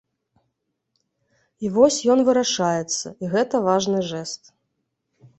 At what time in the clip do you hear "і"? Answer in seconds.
1.67-1.69, 3.27-3.29